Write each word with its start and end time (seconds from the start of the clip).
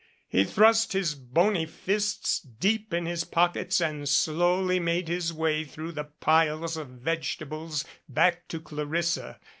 He 0.27 0.45
thrust 0.45 0.93
his 0.93 1.13
bony 1.13 1.67
fists 1.67 2.39
deep 2.39 2.91
in 2.91 3.05
his 3.05 3.23
pockets 3.23 3.79
and 3.79 4.09
slowly 4.09 4.79
made 4.79 5.07
his 5.07 5.31
way 5.31 5.63
through 5.63 5.91
the 5.91 6.05
piles 6.05 6.75
of 6.75 6.87
vegetables 6.87 7.85
back 8.09 8.47
to 8.47 8.59
Clarissa. 8.59 9.39